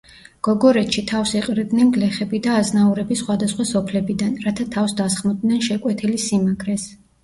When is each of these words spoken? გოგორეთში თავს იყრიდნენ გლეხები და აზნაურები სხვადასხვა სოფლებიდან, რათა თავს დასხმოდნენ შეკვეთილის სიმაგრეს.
გოგორეთში 0.45 1.03
თავს 1.11 1.33
იყრიდნენ 1.39 1.91
გლეხები 1.99 2.41
და 2.47 2.57
აზნაურები 2.63 3.21
სხვადასხვა 3.21 3.69
სოფლებიდან, 3.75 4.35
რათა 4.49 4.69
თავს 4.77 5.01
დასხმოდნენ 5.05 5.67
შეკვეთილის 5.71 6.31
სიმაგრეს. 6.31 6.93